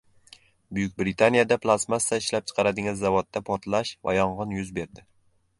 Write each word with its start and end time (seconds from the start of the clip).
Buyuk 0.77 0.95
Britaniyada 1.01 1.57
plastmassa 1.65 2.19
ishlab 2.23 2.49
chiqaradigan 2.53 2.99
zavodda 3.05 3.45
portlash 3.51 3.93
va 4.09 4.21
yong‘in 4.21 4.61
yuz 4.61 4.77
berdi 4.81 5.07